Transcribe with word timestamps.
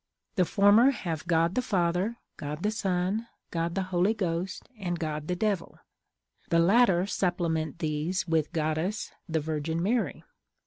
The 0.33 0.45
former 0.45 0.89
have 0.89 1.27
God 1.27 1.53
the 1.53 1.61
Father, 1.61 2.17
God 2.35 2.63
the 2.63 2.71
Son, 2.71 3.27
God 3.51 3.75
the 3.75 3.83
Holy 3.83 4.15
Ghost, 4.15 4.67
and 4.79 4.97
God 4.97 5.27
the 5.27 5.35
Devil; 5.35 5.77
the 6.49 6.57
latter 6.57 7.05
supplement 7.05 7.77
these 7.77 8.27
with 8.27 8.51
Goddess 8.51 9.11
the 9.29 9.39
Virgin 9.39 9.79
Mary. 9.83 10.23